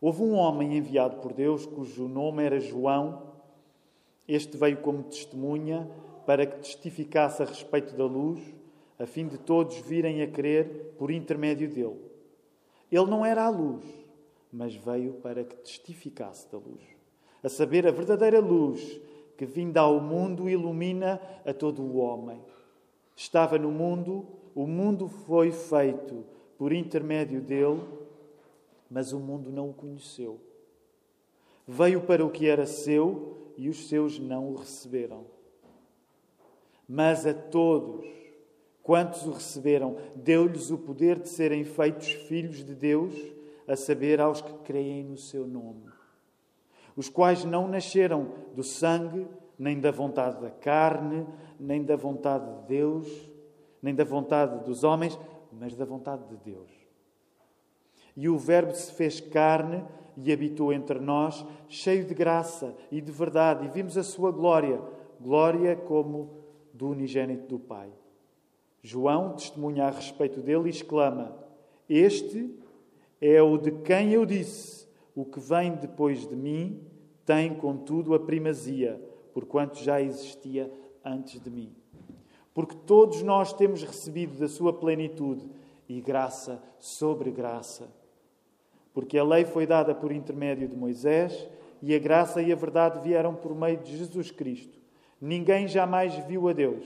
[0.00, 3.22] Houve um homem enviado por Deus cujo nome era João.
[4.28, 5.88] Este veio como testemunha
[6.26, 8.40] para que testificasse a respeito da luz,
[8.98, 12.00] a fim de todos virem a crer por intermédio dele.
[12.90, 13.84] Ele não era a luz,
[14.52, 16.82] mas veio para que testificasse da luz,
[17.42, 19.00] a saber, a verdadeira luz
[19.36, 22.40] que, vinda ao mundo, ilumina a todo o homem.
[23.14, 26.24] Estava no mundo, o mundo foi feito
[26.58, 27.82] por intermédio dele,
[28.90, 30.40] mas o mundo não o conheceu.
[31.66, 35.26] Veio para o que era seu e os seus não o receberam.
[36.88, 38.06] Mas a todos
[38.86, 43.12] quantos o receberam, deu-lhes o poder de serem feitos filhos de Deus,
[43.66, 45.88] a saber, aos que creem no seu nome.
[46.94, 49.26] Os quais não nasceram do sangue,
[49.58, 51.26] nem da vontade da carne,
[51.58, 53.08] nem da vontade de Deus,
[53.82, 55.18] nem da vontade dos homens,
[55.50, 56.70] mas da vontade de Deus.
[58.16, 59.84] E o Verbo se fez carne
[60.16, 64.80] e habitou entre nós, cheio de graça e de verdade, e vimos a sua glória,
[65.20, 66.30] glória como
[66.72, 67.90] do unigênito do Pai.
[68.82, 71.36] João testemunha a respeito dele e exclama:
[71.88, 72.54] Este
[73.20, 76.80] é o de quem eu disse: O que vem depois de mim
[77.24, 79.00] tem, contudo, a primazia,
[79.34, 80.72] porquanto já existia
[81.04, 81.74] antes de mim
[82.56, 85.46] porque todos nós temos recebido da sua plenitude
[85.86, 87.86] e graça sobre graça.
[88.96, 91.46] Porque a lei foi dada por intermédio de Moisés
[91.82, 94.78] e a graça e a verdade vieram por meio de Jesus Cristo.
[95.20, 96.82] Ninguém jamais viu a Deus.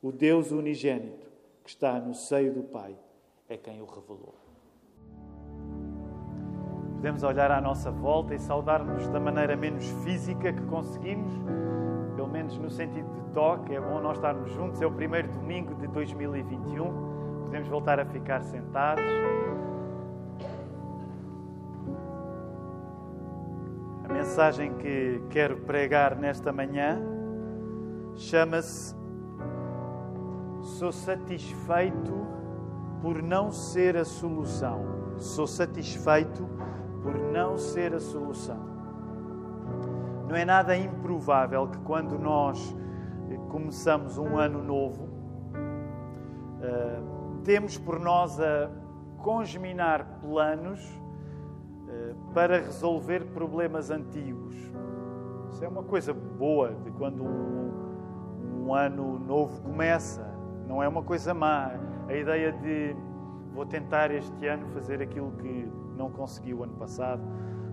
[0.00, 1.26] O Deus unigênito
[1.62, 2.96] que está no seio do Pai
[3.46, 4.34] é quem o revelou.
[6.94, 11.30] Podemos olhar à nossa volta e saudar-nos da maneira menos física que conseguimos
[12.16, 13.74] pelo menos no sentido de toque.
[13.74, 14.80] É bom nós estarmos juntos.
[14.80, 17.42] É o primeiro domingo de 2021.
[17.42, 19.04] Podemos voltar a ficar sentados.
[24.28, 27.00] Mensagem que quero pregar nesta manhã
[28.14, 28.94] chama-se
[30.60, 32.26] Sou satisfeito
[33.00, 34.84] por não ser a solução.
[35.16, 36.46] Sou satisfeito
[37.02, 38.60] por não ser a solução.
[40.28, 42.76] Não é nada improvável que quando nós
[43.48, 45.04] começamos um ano novo,
[46.60, 48.70] uh, temos por nós a
[49.22, 50.86] congeminar planos
[52.34, 54.54] para resolver problemas antigos.
[55.50, 60.26] Isso é uma coisa boa de quando um, um ano novo começa.
[60.66, 61.72] Não é uma coisa má.
[62.06, 62.94] A ideia de
[63.52, 67.22] vou tentar este ano fazer aquilo que não consegui o ano passado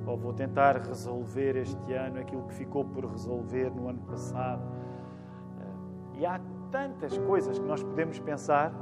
[0.08, 4.62] ou vou tentar resolver este ano aquilo que ficou por resolver no ano passado.
[5.60, 6.40] Eh, e há
[6.72, 8.74] tantas coisas que nós podemos pensar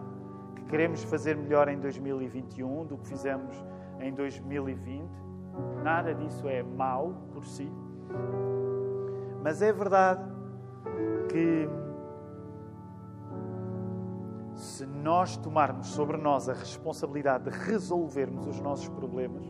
[0.55, 3.63] que queremos fazer melhor em 2021 do que fizemos
[4.03, 5.09] em 2020.
[5.83, 7.71] Nada disso é mau por si.
[9.41, 10.23] Mas é verdade
[11.29, 11.67] que
[14.55, 19.43] se nós tomarmos sobre nós a responsabilidade de resolvermos os nossos problemas,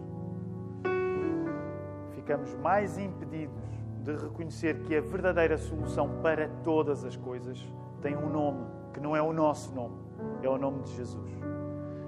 [2.15, 3.61] ficamos mais impedidos
[4.03, 7.63] de reconhecer que a verdadeira solução para todas as coisas
[8.01, 9.95] tem um nome que não é o nosso nome,
[10.41, 11.31] é o nome de Jesus.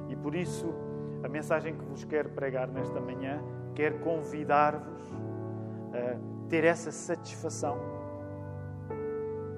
[0.09, 0.73] E por isso,
[1.25, 3.41] a mensagem que vos quero pregar nesta manhã
[3.73, 5.01] quer convidar-vos
[5.91, 7.77] a ter essa satisfação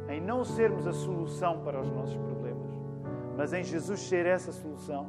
[0.09, 2.71] em não sermos a solução para os nossos problemas,
[3.35, 5.05] mas em Jesus ser essa solução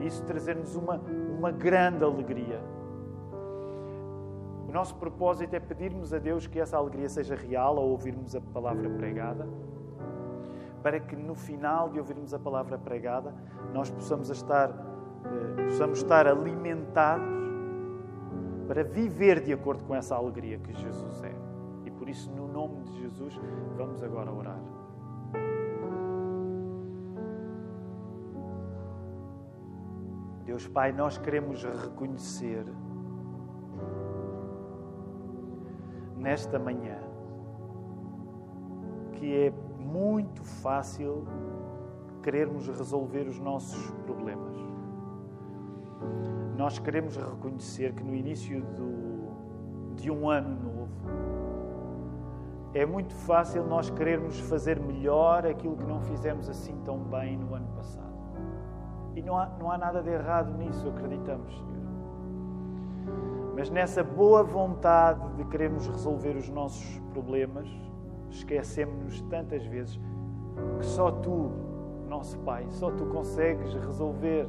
[0.00, 1.00] e isso trazer-nos uma,
[1.38, 2.60] uma grande alegria.
[4.66, 8.40] O nosso propósito é pedirmos a Deus que essa alegria seja real ao ouvirmos a
[8.40, 9.46] palavra pregada,
[10.82, 13.34] para que no final de ouvirmos a palavra pregada
[13.74, 14.72] nós possamos estar,
[15.68, 17.32] possamos estar alimentados
[18.66, 21.34] para viver de acordo com essa alegria que Jesus é.
[21.84, 23.40] E por isso, no nome de Jesus,
[23.76, 24.60] vamos agora orar.
[30.44, 32.64] Deus Pai, nós queremos reconhecer
[36.16, 36.98] nesta manhã
[39.14, 41.26] que é muito fácil
[42.22, 44.71] querermos resolver os nossos problemas.
[46.62, 50.92] Nós queremos reconhecer que no início do, de um ano novo.
[52.72, 57.52] É muito fácil nós querermos fazer melhor aquilo que não fizemos assim tão bem no
[57.52, 58.14] ano passado.
[59.16, 61.82] E não há, não há nada de errado nisso, acreditamos, Senhor.
[63.56, 67.68] Mas nessa boa vontade de querermos resolver os nossos problemas,
[68.30, 69.98] esquecemos-nos tantas vezes
[70.78, 71.50] que só tu,
[72.08, 74.48] nosso Pai, só tu consegues resolver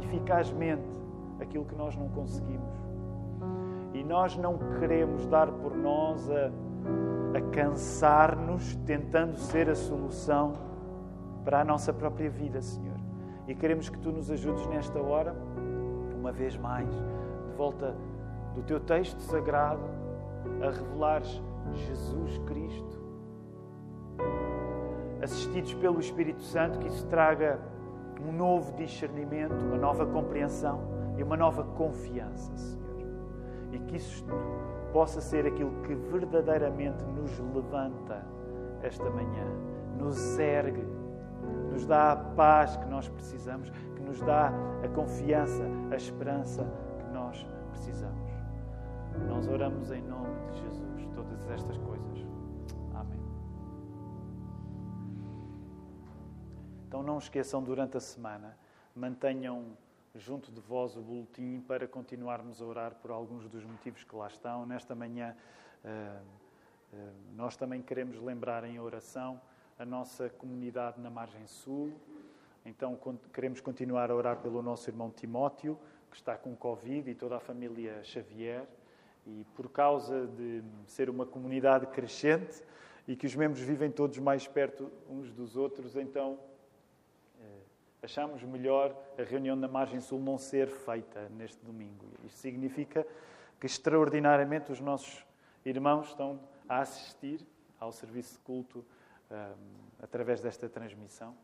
[0.00, 1.05] eficazmente
[1.40, 2.74] aquilo que nós não conseguimos.
[3.92, 6.50] E nós não queremos dar por nós a,
[7.36, 10.52] a cansar-nos tentando ser a solução
[11.44, 12.96] para a nossa própria vida, Senhor.
[13.46, 15.34] E queremos que tu nos ajudes nesta hora,
[16.18, 17.94] uma vez mais, de volta
[18.54, 19.82] do teu texto sagrado,
[20.60, 21.40] a revelares
[21.72, 22.96] Jesus Cristo.
[25.22, 27.60] Assistidos pelo Espírito Santo, que isso traga
[28.20, 32.86] um novo discernimento, uma nova compreensão e uma nova confiança, Senhor.
[33.72, 34.24] E que isso
[34.92, 38.24] possa ser aquilo que verdadeiramente nos levanta
[38.82, 39.44] esta manhã,
[39.98, 40.84] nos ergue
[41.76, 44.50] nos dá a paz que nós precisamos, que nos dá
[44.82, 46.64] a confiança, a esperança
[46.98, 48.32] que nós precisamos.
[49.28, 52.26] Nós oramos em nome de Jesus todas estas coisas.
[52.94, 53.20] Amém.
[56.88, 58.56] Então não esqueçam durante a semana,
[58.94, 59.76] mantenham
[60.18, 64.26] junto de vós o boletim para continuarmos a orar por alguns dos motivos que lá
[64.26, 64.64] estão.
[64.66, 65.36] Nesta manhã,
[65.84, 66.20] eh,
[66.92, 69.40] eh, nós também queremos lembrar em oração
[69.78, 71.92] a nossa comunidade na margem sul.
[72.64, 72.98] Então
[73.32, 75.78] queremos continuar a orar pelo nosso irmão Timóteo,
[76.10, 78.66] que está com Covid, e toda a família Xavier.
[79.26, 82.62] E por causa de ser uma comunidade crescente
[83.06, 86.38] e que os membros vivem todos mais perto uns dos outros, então
[88.06, 92.06] achamos melhor a reunião na margem sul não ser feita neste domingo.
[92.24, 93.04] Isto significa
[93.58, 95.26] que extraordinariamente os nossos
[95.64, 96.38] irmãos estão
[96.68, 97.44] a assistir
[97.80, 98.84] ao serviço de culto
[100.00, 101.34] através desta transmissão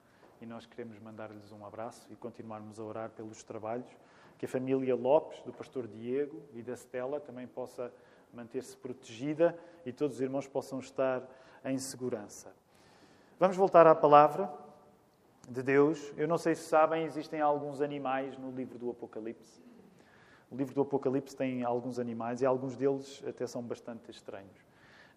[0.40, 3.90] e nós queremos mandar-lhes um abraço e continuarmos a orar pelos trabalhos,
[4.38, 7.92] que a família Lopes, do pastor Diego e da Stella também possa
[8.32, 11.28] manter-se protegida e todos os irmãos possam estar
[11.64, 12.54] em segurança.
[13.36, 14.61] Vamos voltar à palavra
[15.48, 16.12] de Deus.
[16.16, 19.62] Eu não sei se sabem, existem alguns animais no livro do Apocalipse.
[20.50, 24.72] O livro do Apocalipse tem alguns animais e alguns deles até são bastante estranhos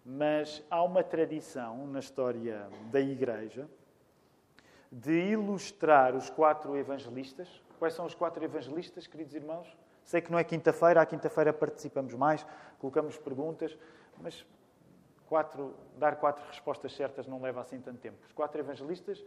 [0.08, 3.68] mas há uma tradição na história da Igreja
[4.90, 7.60] de ilustrar os quatro evangelistas.
[7.76, 9.76] Quais são os quatro evangelistas, queridos irmãos?
[10.04, 12.46] Sei que não é quinta-feira, à quinta-feira participamos mais,
[12.78, 13.76] colocamos perguntas,
[14.22, 14.46] mas
[15.26, 18.16] quatro, dar quatro respostas certas não leva assim tanto tempo.
[18.24, 19.24] Os quatro evangelistas,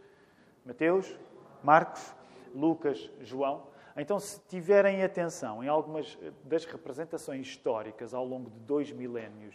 [0.64, 1.18] Mateus,
[1.62, 2.14] Marcos,
[2.54, 3.68] Lucas, João.
[3.96, 9.54] Então, se tiverem atenção em algumas das representações históricas ao longo de dois milénios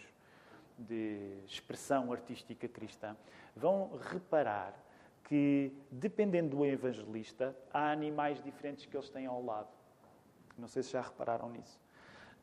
[0.78, 3.16] de expressão artística cristã,
[3.54, 4.74] vão reparar
[5.24, 9.68] que, dependendo do evangelista, há animais diferentes que eles têm ao lado.
[10.56, 11.80] Não sei se já repararam nisso.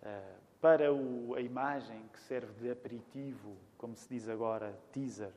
[0.02, 5.32] Uh, para a imagem que serve de aperitivo, como se diz agora, teaser,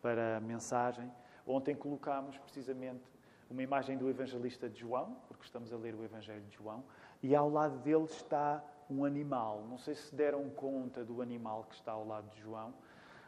[0.00, 1.10] para a mensagem,
[1.48, 3.02] ontem colocámos precisamente
[3.50, 6.84] uma imagem do evangelista de João, porque estamos a ler o Evangelho de João,
[7.22, 9.64] e ao lado dele está um animal.
[9.68, 12.74] Não sei se deram conta do animal que está ao lado de João.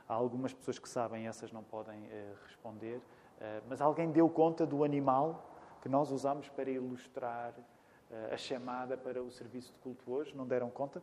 [0.07, 2.99] Há algumas pessoas que sabem, essas não podem uh, responder.
[2.99, 5.51] Uh, mas alguém deu conta do animal
[5.81, 10.37] que nós usamos para ilustrar uh, a chamada para o serviço de culto hoje?
[10.37, 11.03] Não deram conta?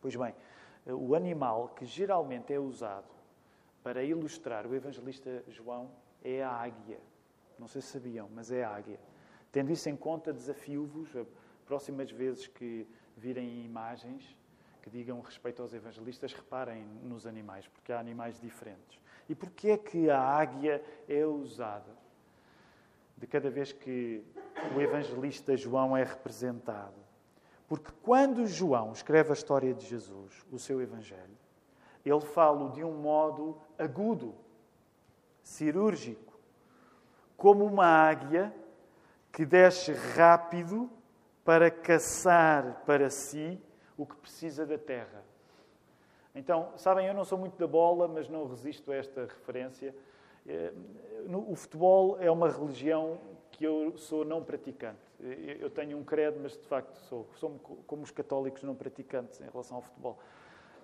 [0.00, 0.34] Pois bem,
[0.86, 3.08] o animal que geralmente é usado
[3.82, 5.90] para ilustrar o evangelista João
[6.36, 6.98] é a águia.
[7.58, 8.98] Não sei se sabiam, mas é a águia.
[9.50, 11.08] Tendo isso em conta, desafio-vos,
[11.66, 14.36] próximas vezes que virem imagens
[14.82, 18.98] que digam respeito aos evangelistas, reparem nos animais, porque há animais diferentes.
[19.28, 21.96] E porquê é que a águia é usada
[23.16, 24.24] de cada vez que
[24.74, 26.96] o evangelista João é representado?
[27.66, 31.36] Porque quando João escreve a história de Jesus, o seu evangelho,
[32.04, 34.34] ele fala de um modo agudo,
[35.48, 36.38] cirúrgico,
[37.36, 38.54] como uma águia
[39.32, 40.90] que desce rápido
[41.44, 43.58] para caçar para si
[43.96, 45.24] o que precisa da terra.
[46.34, 49.94] Então, sabem, eu não sou muito da bola, mas não resisto a esta referência.
[50.46, 50.72] Eh,
[51.26, 53.18] o futebol é uma religião
[53.50, 55.00] que eu sou não praticante.
[55.18, 59.48] Eu tenho um credo, mas de facto sou, sou como os católicos não praticantes em
[59.50, 60.18] relação ao futebol.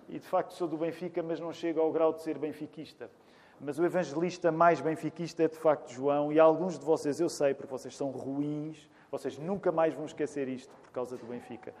[0.09, 3.09] E de facto sou do Benfica, mas não chego ao grau de ser benfiquista.
[3.59, 7.53] Mas o evangelista mais benfiquista é de facto João, e alguns de vocês, eu sei,
[7.53, 11.73] porque vocês são ruins, vocês nunca mais vão esquecer isto por causa do Benfica.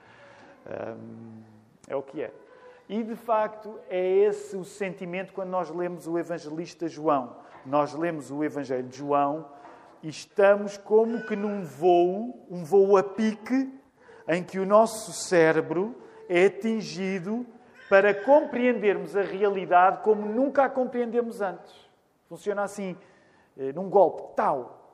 [0.65, 1.43] Um,
[1.87, 2.31] é o que é.
[2.87, 7.35] E de facto é esse o sentimento quando nós lemos o evangelista João.
[7.65, 9.45] Nós lemos o Evangelho de João
[10.03, 13.73] e estamos como que num voo, um voo a pique,
[14.27, 15.95] em que o nosso cérebro
[16.29, 17.45] é atingido
[17.89, 21.73] para compreendermos a realidade como nunca a compreendemos antes.
[22.27, 22.97] Funciona assim,
[23.57, 24.85] eh, num golpe, tal.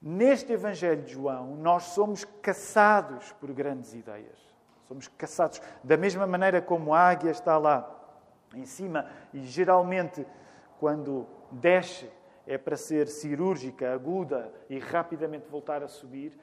[0.00, 4.38] Neste Evangelho de João, nós somos caçados por grandes ideias.
[4.86, 7.90] Somos caçados da mesma maneira como a águia está lá
[8.54, 10.26] em cima e geralmente
[10.78, 12.10] quando desce
[12.46, 16.38] é para ser cirúrgica, aguda e rapidamente voltar a subir.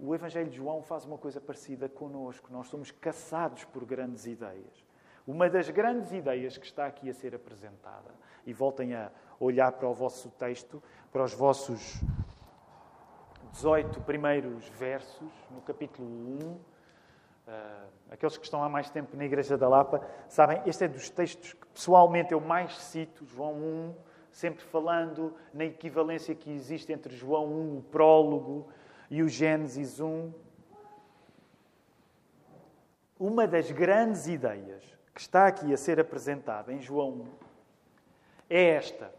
[0.00, 2.52] O Evangelho de João faz uma coisa parecida connosco.
[2.52, 4.84] Nós somos caçados por grandes ideias.
[5.26, 8.10] Uma das grandes ideias que está aqui a ser apresentada,
[8.46, 9.10] e voltem a
[9.40, 12.00] olhar para o vosso texto, para os vossos
[13.52, 16.38] 18 primeiros versos, no capítulo 1.
[16.46, 16.60] Uh,
[17.46, 21.08] ah, aqueles que estão há mais tempo na Igreja da Lapa sabem, este é dos
[21.08, 23.94] textos que pessoalmente eu mais cito, João 1,
[24.30, 28.68] sempre falando na equivalência que existe entre João 1, o prólogo,
[29.14, 30.32] e o Gênesis 1.
[33.16, 34.82] Uma das grandes ideias
[35.14, 37.26] que está aqui a ser apresentada em João 1
[38.50, 39.14] é esta.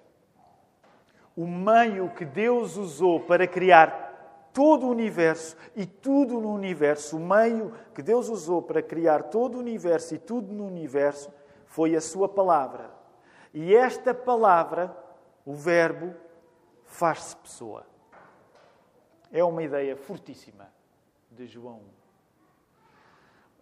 [1.33, 7.19] O meio que Deus usou para criar todo o universo e tudo no universo, o
[7.21, 11.31] meio que Deus usou para criar todo o universo e tudo no universo,
[11.67, 12.91] foi a Sua palavra.
[13.53, 14.93] E esta palavra,
[15.45, 16.13] o Verbo,
[16.83, 17.94] faz-se pessoa.
[19.35, 20.71] É uma ideia fortíssima
[21.29, 21.81] de João 1.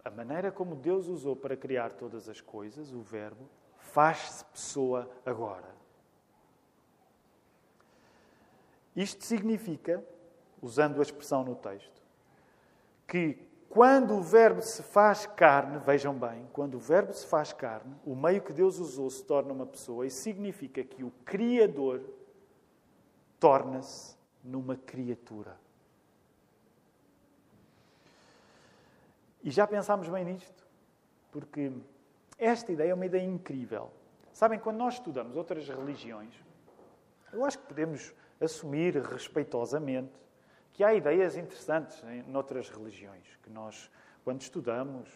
[0.04, 5.74] A maneira como Deus usou para criar todas as coisas, o Verbo, faz-se pessoa agora.
[8.94, 10.00] Isto significa
[10.62, 12.00] usando a expressão no texto,
[13.04, 13.36] que
[13.68, 18.14] quando o Verbo se faz carne, vejam bem, quando o Verbo se faz carne, o
[18.14, 22.00] meio que Deus usou se torna uma pessoa, e significa que o Criador
[23.40, 25.63] torna-se numa criatura.
[29.44, 30.66] E já pensámos bem nisto?
[31.30, 31.70] Porque
[32.38, 33.90] esta ideia é uma ideia incrível.
[34.32, 36.34] Sabem, quando nós estudamos outras religiões,
[37.30, 40.12] eu acho que podemos assumir respeitosamente
[40.72, 43.90] que há ideias interessantes em noutras religiões, que nós,
[44.24, 45.08] quando estudamos,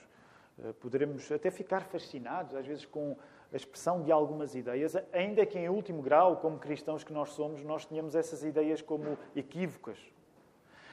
[0.63, 3.17] eh, poderemos até ficar fascinados, às vezes, com
[3.51, 7.65] a expressão de algumas ideias, ainda que em último grau, como cristãos que nós somos,
[7.65, 9.99] nós tenhamos essas ideias como equívocas.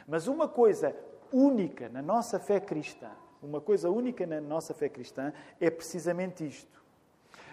[0.08, 0.96] Mas uma coisa
[1.32, 3.12] única na nossa fé cristã,
[3.42, 6.84] uma coisa única na nossa fé cristã é precisamente isto.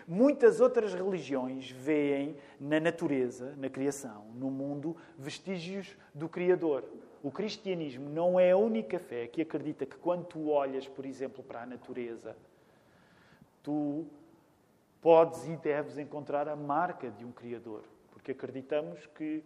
[0.06, 6.84] Muitas outras religiões veem na natureza, na criação, no mundo, vestígios do Criador.
[7.22, 11.42] O cristianismo não é a única fé que acredita que quando tu olhas, por exemplo,
[11.42, 12.36] para a natureza,
[13.62, 14.04] tu
[15.00, 17.84] podes e deves encontrar a marca de um Criador.
[18.10, 19.44] Porque acreditamos que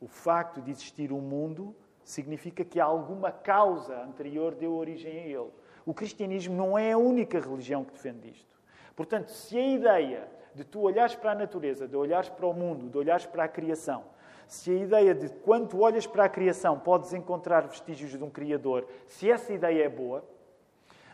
[0.00, 5.50] o facto de existir um mundo significa que alguma causa anterior deu origem a ele.
[5.88, 8.54] O cristianismo não é a única religião que defende isto.
[8.94, 12.90] Portanto, se a ideia de tu olhares para a natureza, de olhares para o mundo,
[12.90, 14.04] de olhares para a criação,
[14.46, 18.28] se a ideia de quando tu olhas para a criação podes encontrar vestígios de um
[18.28, 20.22] Criador, se essa ideia é boa,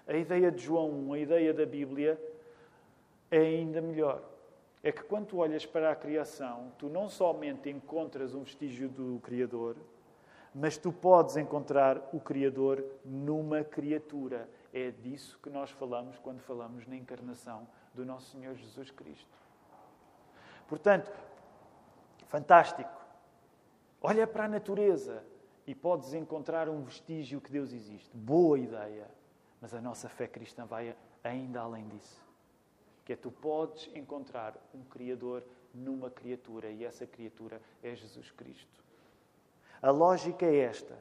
[0.08, 2.20] a ideia de João 1, a ideia da Bíblia,
[3.30, 4.24] é ainda melhor.
[4.82, 9.20] É que quando tu olhas para a criação, tu não somente encontras um vestígio do
[9.20, 9.76] Criador,
[10.52, 14.48] mas tu podes encontrar o Criador numa criatura.
[14.76, 17.64] É disso que nós falamos quando falamos na encarnação
[17.94, 19.38] do nosso Senhor Jesus Cristo.
[20.66, 21.12] Portanto,
[22.26, 22.90] fantástico.
[24.02, 25.24] Olha para a natureza
[25.64, 28.10] e podes encontrar um vestígio que Deus existe.
[28.16, 29.08] Boa ideia.
[29.60, 32.20] Mas a nossa fé cristã vai ainda além disso.
[33.04, 38.82] Que é tu podes encontrar um Criador numa criatura e essa criatura é Jesus Cristo.
[39.80, 40.98] A lógica é esta.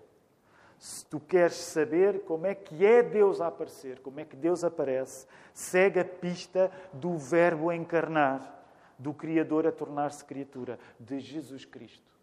[0.78, 4.64] Se tu queres saber como é que é Deus a aparecer, como é que Deus
[4.64, 8.62] aparece, segue a pista do Verbo encarnar,
[8.98, 12.14] do Criador a tornar-se criatura, de Jesus Cristo.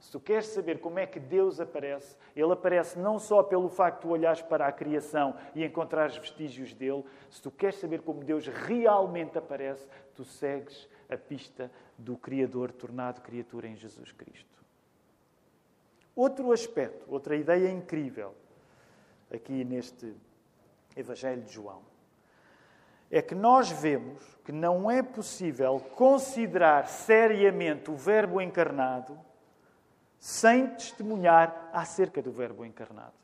[0.00, 3.96] Se tu queres saber como é que Deus aparece, Ele aparece não só pelo facto
[3.96, 8.22] de tu olhares para a criação e encontrares vestígios dele, se tu queres saber como
[8.22, 14.57] Deus realmente aparece, tu segues a pista do Criador tornado criatura em Jesus Cristo.
[16.18, 18.34] Outro aspecto, outra ideia incrível
[19.32, 20.12] aqui neste
[20.96, 21.80] Evangelho de João
[23.08, 29.16] é que nós vemos que não é possível considerar seriamente o Verbo encarnado
[30.18, 33.14] sem testemunhar acerca do Verbo encarnado.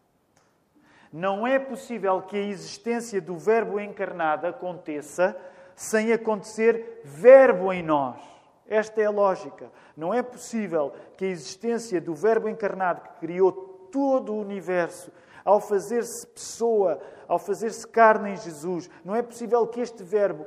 [1.13, 5.37] Não é possível que a existência do Verbo encarnado aconteça
[5.75, 8.34] sem acontecer Verbo em nós.
[8.69, 9.71] Esta é a lógica.
[9.97, 13.53] Não é possível que a existência do Verbo encarnado que criou
[13.93, 15.13] todo o universo,
[15.45, 20.47] ao fazer-se pessoa, ao fazer-se carne em Jesus, não é possível que este Verbo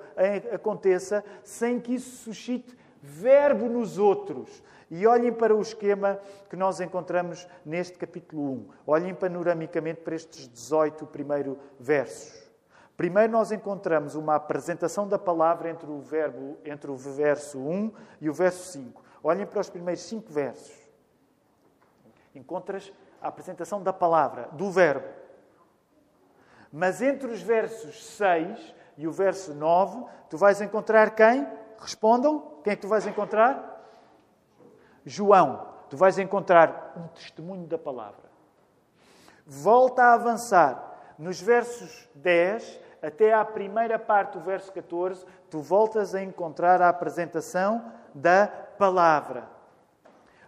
[0.51, 4.63] aconteça sem que isso suscite Verbo nos outros.
[4.89, 6.19] E olhem para o esquema
[6.49, 8.67] que nós encontramos neste capítulo 1.
[8.87, 12.46] Olhem panoramicamente para estes 18 primeiros versos.
[12.97, 18.27] Primeiro nós encontramos uma apresentação da palavra entre o verbo, entre o verso 1 e
[18.27, 19.03] o verso 5.
[19.23, 20.75] Olhem para os primeiros cinco versos.
[22.33, 25.07] Encontras a apresentação da palavra, do verbo.
[26.71, 31.47] Mas entre os versos 6 e o verso 9, tu vais encontrar quem?
[31.79, 32.59] Respondam.
[32.63, 33.75] Quem é que tu vais encontrar?
[35.05, 38.25] João, tu vais encontrar um testemunho da palavra.
[39.45, 40.83] Volta a avançar.
[41.17, 46.89] Nos versos 10 até à primeira parte do verso 14, tu voltas a encontrar a
[46.89, 49.47] apresentação da palavra.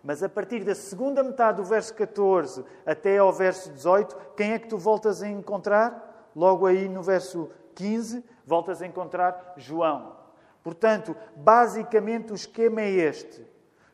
[0.03, 4.59] Mas a partir da segunda metade do verso 14 até ao verso 18, quem é
[4.59, 6.29] que tu voltas a encontrar?
[6.35, 10.17] Logo aí no verso 15, voltas a encontrar João.
[10.61, 13.45] Portanto, basicamente o esquema é este.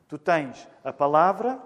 [0.08, 1.62] Tu tens a palavra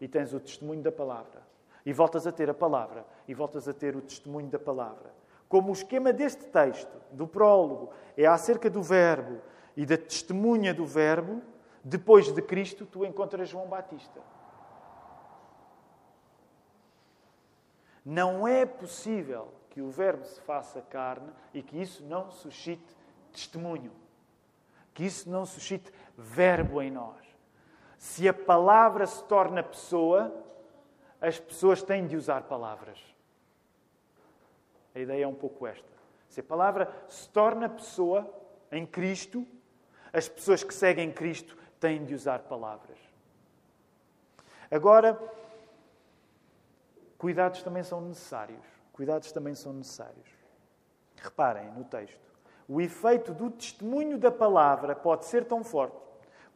[0.00, 1.44] e tens o testemunho da palavra.
[1.84, 5.25] E voltas a ter a palavra e voltas a ter o testemunho da palavra.
[5.48, 9.40] Como o esquema deste texto, do prólogo, é acerca do Verbo
[9.76, 11.42] e da testemunha do Verbo,
[11.82, 14.20] depois de Cristo, tu encontras João Batista.
[18.04, 22.96] Não é possível que o Verbo se faça carne e que isso não suscite
[23.32, 23.92] testemunho,
[24.94, 27.24] que isso não suscite verbo em nós.
[27.98, 30.32] Se a palavra se torna pessoa,
[31.20, 32.98] as pessoas têm de usar palavras.
[34.96, 35.86] A ideia é um pouco esta.
[36.26, 38.26] Se a palavra se torna pessoa
[38.72, 39.46] em Cristo,
[40.10, 42.96] as pessoas que seguem Cristo têm de usar palavras.
[44.70, 45.20] Agora,
[47.18, 48.64] cuidados também são necessários.
[48.90, 50.30] Cuidados também são necessários.
[51.16, 52.18] Reparem no texto.
[52.66, 56.06] O efeito do testemunho da palavra pode ser tão forte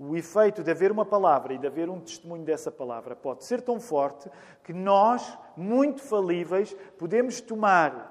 [0.01, 3.61] o efeito de haver uma palavra e de haver um testemunho dessa palavra pode ser
[3.61, 4.31] tão forte
[4.65, 8.10] que nós, muito falíveis, podemos tomar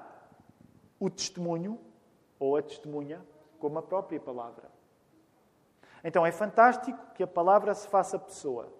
[1.00, 1.80] o testemunho
[2.38, 3.20] ou a testemunha
[3.58, 4.70] como a própria palavra.
[6.04, 8.72] Então é fantástico que a palavra se faça pessoa.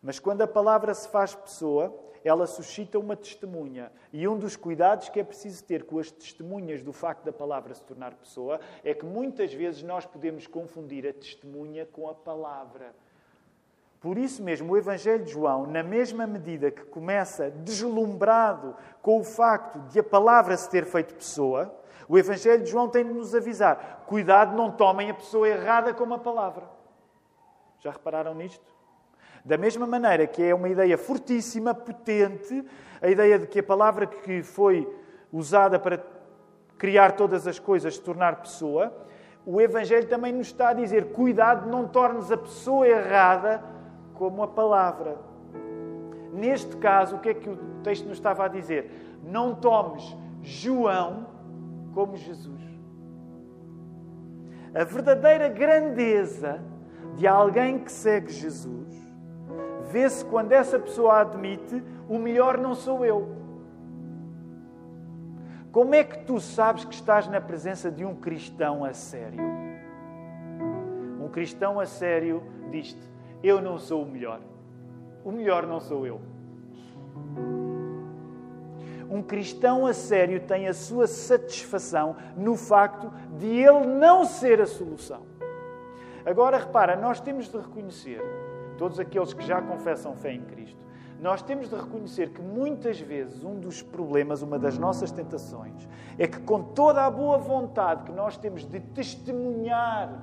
[0.00, 3.92] Mas quando a palavra se faz pessoa, ela suscita uma testemunha.
[4.12, 7.74] E um dos cuidados que é preciso ter com as testemunhas do facto da palavra
[7.74, 12.94] se tornar pessoa é que muitas vezes nós podemos confundir a testemunha com a palavra.
[14.00, 19.24] Por isso mesmo, o Evangelho de João, na mesma medida que começa deslumbrado com o
[19.24, 21.74] facto de a palavra se ter feito pessoa,
[22.08, 26.14] o Evangelho de João tem de nos avisar: cuidado, não tomem a pessoa errada como
[26.14, 26.64] a palavra.
[27.80, 28.64] Já repararam nisto?
[29.44, 32.64] Da mesma maneira que é uma ideia fortíssima, potente,
[33.00, 34.92] a ideia de que a palavra que foi
[35.32, 36.02] usada para
[36.76, 38.92] criar todas as coisas, se tornar pessoa,
[39.44, 43.75] o Evangelho também nos está a dizer: cuidado, não tornes a pessoa errada
[44.18, 45.16] como a palavra.
[46.32, 49.18] Neste caso, o que é que o texto nos estava a dizer?
[49.22, 51.26] Não tomes João
[51.94, 52.62] como Jesus.
[54.74, 56.60] A verdadeira grandeza
[57.16, 58.86] de alguém que segue Jesus
[59.90, 63.34] vê-se quando essa pessoa admite: o melhor não sou eu.
[65.72, 69.40] Como é que tu sabes que estás na presença de um cristão a sério?
[71.20, 74.40] Um cristão a sério diz-te: Eu não sou o melhor.
[75.24, 76.20] O melhor não sou eu.
[79.08, 84.66] Um cristão a sério tem a sua satisfação no facto de ele não ser a
[84.66, 85.22] solução.
[86.24, 88.20] Agora repara, nós temos de reconhecer
[88.76, 90.84] todos aqueles que já confessam fé em Cristo,
[91.20, 96.26] nós temos de reconhecer que muitas vezes um dos problemas, uma das nossas tentações, é
[96.26, 100.22] que com toda a boa vontade que nós temos de testemunhar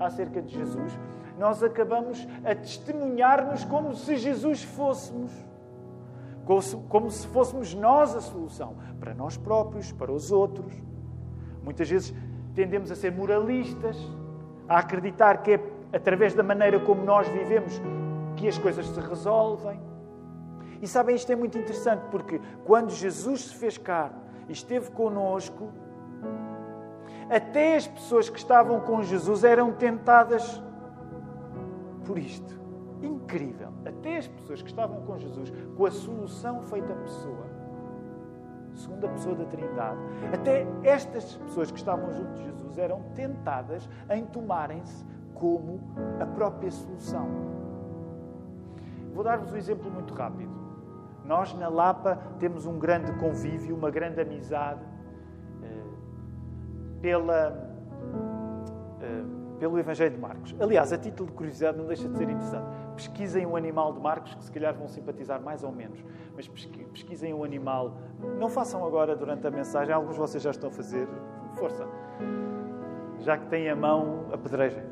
[0.00, 0.98] acerca de Jesus,
[1.38, 5.30] nós acabamos a testemunhar-nos como se Jesus fôssemos.
[6.88, 10.72] Como se fôssemos nós a solução, para nós próprios, para os outros.
[11.62, 12.12] Muitas vezes
[12.54, 13.96] tendemos a ser moralistas,
[14.68, 15.60] a acreditar que é
[15.92, 17.80] através da maneira como nós vivemos,
[18.36, 19.80] que as coisas se resolvem.
[20.82, 25.70] E sabem, isto é muito interessante porque quando Jesus se fez carne e esteve conosco,
[27.30, 30.60] até as pessoas que estavam com Jesus eram tentadas
[32.04, 32.58] por isto.
[33.00, 33.68] Incrível.
[33.86, 37.46] Até as pessoas que estavam com Jesus, com a solução feita pessoa,
[38.74, 40.00] segunda pessoa da Trindade.
[40.34, 45.80] Até estas pessoas que estavam junto de Jesus eram tentadas em tomarem-se como
[46.20, 47.28] a própria solução.
[49.14, 50.50] Vou dar-vos um exemplo muito rápido.
[51.24, 54.89] Nós, na Lapa, temos um grande convívio, uma grande amizade
[57.00, 57.56] pela,
[59.00, 59.24] eh,
[59.58, 60.54] pelo Evangelho de Marcos.
[60.60, 62.66] Aliás, a título de curiosidade, não deixa de ser interessante.
[62.94, 66.02] Pesquisem o animal de Marcos, que se calhar vão simpatizar mais ou menos,
[66.34, 67.96] mas pesquisem o animal.
[68.38, 71.08] Não façam agora durante a mensagem, alguns de vocês já estão a fazer.
[71.54, 71.86] Força!
[73.18, 74.82] Já que têm a mão, apedrejem.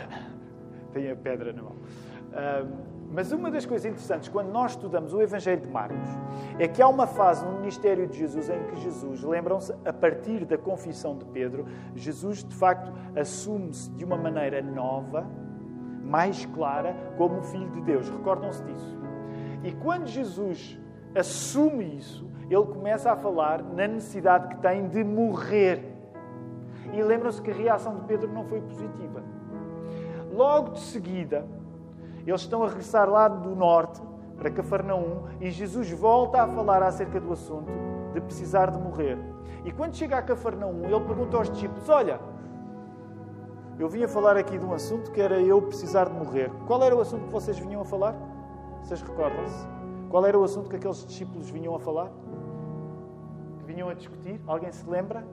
[0.92, 1.76] têm a pedra na mão.
[3.16, 6.06] Mas uma das coisas interessantes quando nós estudamos o Evangelho de Marcos
[6.58, 10.44] é que há uma fase no ministério de Jesus em que Jesus, lembram-se, a partir
[10.44, 15.26] da confissão de Pedro, Jesus de facto assume-se de uma maneira nova,
[16.04, 18.06] mais clara, como Filho de Deus.
[18.10, 18.98] Recordam-se disso.
[19.64, 20.78] E quando Jesus
[21.14, 25.82] assume isso, ele começa a falar na necessidade que tem de morrer.
[26.92, 29.24] E lembram-se que a reação de Pedro não foi positiva.
[30.30, 31.46] Logo de seguida,
[32.30, 34.00] eles estão a regressar lá do norte,
[34.36, 37.70] para Cafarnaum, e Jesus volta a falar acerca do assunto
[38.12, 39.18] de precisar de morrer.
[39.64, 42.20] E quando chega a Cafarnaum, ele pergunta aos discípulos: Olha,
[43.78, 46.50] eu vim a falar aqui de um assunto que era eu precisar de morrer.
[46.66, 48.14] Qual era o assunto que vocês vinham a falar?
[48.82, 49.66] Vocês recordam-se?
[50.08, 52.10] Qual era o assunto que aqueles discípulos vinham a falar?
[53.58, 54.40] Que vinham a discutir?
[54.46, 55.26] Alguém se lembra?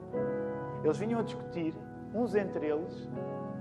[0.82, 1.74] Eles vinham a discutir,
[2.12, 3.08] uns entre eles,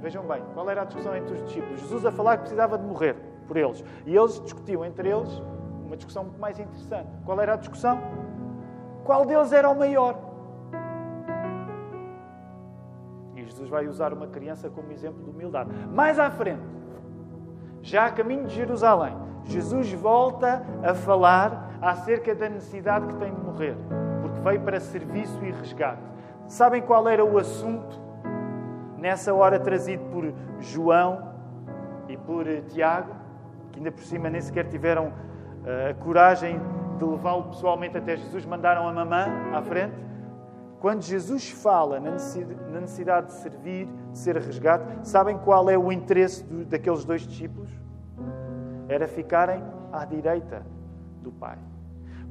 [0.03, 1.79] Vejam bem, qual era a discussão entre os discípulos?
[1.79, 3.15] Jesus a falar que precisava de morrer
[3.47, 3.81] por eles.
[4.05, 5.41] E eles discutiam entre eles
[5.85, 7.07] uma discussão muito mais interessante.
[7.23, 8.01] Qual era a discussão?
[9.05, 10.19] Qual deles era o maior?
[13.33, 15.69] E Jesus vai usar uma criança como exemplo de humildade.
[15.87, 16.61] Mais à frente,
[17.81, 23.39] já a caminho de Jerusalém, Jesus volta a falar acerca da necessidade que tem de
[23.39, 23.77] morrer,
[24.21, 26.03] porque veio para serviço e resgate.
[26.45, 28.02] Sabem qual era o assunto
[29.03, 31.33] nessa hora trazido por João
[32.07, 33.13] e por eh, Tiago,
[33.69, 36.57] que ainda por cima nem sequer tiveram uh, a coragem
[36.97, 39.93] de levá-lo pessoalmente até Jesus, mandaram a mamã à frente.
[40.79, 42.11] Quando Jesus fala na
[42.79, 47.69] necessidade de servir, de ser resgate, sabem qual é o interesse daqueles dois discípulos?
[48.87, 49.61] Era ficarem
[49.91, 50.65] à direita
[51.21, 51.57] do Pai.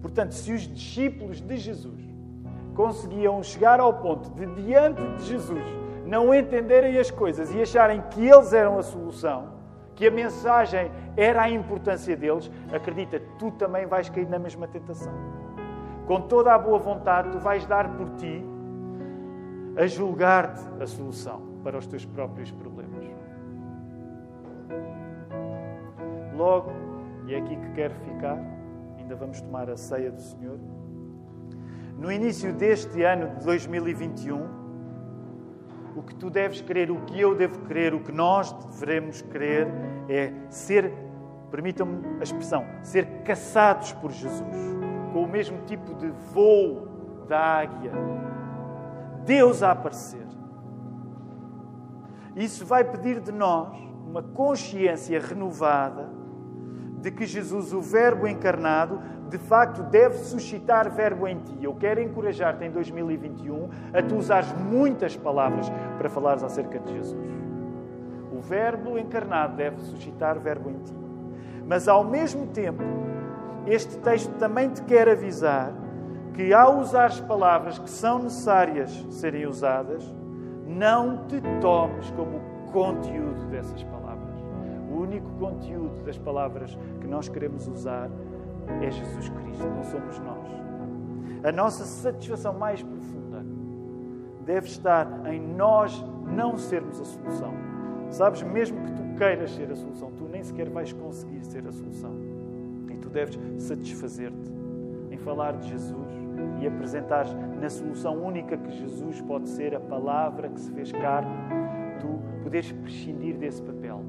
[0.01, 2.03] Portanto, se os discípulos de Jesus
[2.75, 8.27] conseguiam chegar ao ponto de, diante de Jesus, não entenderem as coisas e acharem que
[8.27, 9.51] eles eram a solução,
[9.95, 15.12] que a mensagem era a importância deles, acredita, tu também vais cair na mesma tentação.
[16.07, 18.45] Com toda a boa vontade, tu vais dar por ti
[19.77, 23.07] a julgar-te a solução para os teus próprios problemas.
[26.35, 26.73] Logo,
[27.27, 28.38] e é aqui que quero ficar,
[28.99, 30.59] ainda vamos tomar a ceia do Senhor.
[31.97, 34.62] No início deste ano de 2021,
[35.95, 39.69] o que tu deves crer, o que eu devo crer, o que nós devemos crer
[40.09, 40.93] é ser,
[41.51, 44.57] permitam-me a expressão, ser caçados por Jesus,
[45.13, 46.89] com o mesmo tipo de voo
[47.29, 47.93] da águia.
[49.25, 50.27] Deus a aparecer.
[52.35, 53.77] Isso vai pedir de nós
[54.07, 56.09] uma consciência renovada
[57.03, 59.01] de que Jesus, o Verbo encarnado,
[59.33, 61.57] de facto deve suscitar verbo em ti.
[61.62, 67.33] Eu quero encorajar-te em 2021 a tu usares muitas palavras para falares acerca de Jesus.
[68.31, 70.95] O verbo encarnado deve suscitar verbo em ti.
[71.66, 72.83] Mas ao mesmo tempo,
[73.66, 75.73] este texto também te quer avisar
[76.35, 80.05] que ao usares palavras que são necessárias serem usadas,
[80.66, 82.38] não te tomes como
[82.71, 84.42] conteúdo dessas palavras.
[84.90, 88.11] O único conteúdo das palavras que nós queremos usar
[88.81, 90.49] é Jesus Cristo, não somos nós.
[91.45, 93.45] A nossa satisfação mais profunda
[94.45, 97.53] deve estar em nós não sermos a solução.
[98.11, 101.73] Sabes, mesmo que tu queiras ser a solução, tu nem sequer vais conseguir ser a
[101.73, 102.13] solução.
[102.91, 104.53] E tu deves satisfazer-te
[105.11, 106.13] em falar de Jesus
[106.61, 107.27] e apresentar
[107.61, 111.31] na solução única que Jesus pode ser, a palavra que se fez carne,
[112.01, 114.01] tu poderes prescindir desse papel.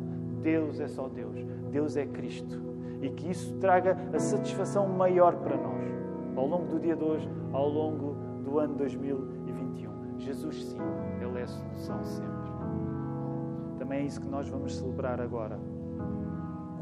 [0.41, 1.38] Deus é só Deus,
[1.71, 2.62] Deus é Cristo
[3.03, 5.83] e que isso traga a satisfação maior para nós
[6.35, 10.19] ao longo do dia de hoje, ao longo do ano 2021.
[10.19, 10.77] Jesus, sim,
[11.21, 12.33] Ele é a solução sempre.
[13.77, 15.59] Também é isso que nós vamos celebrar agora,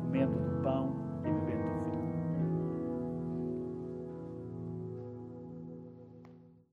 [0.02, 1.01] comendo do pão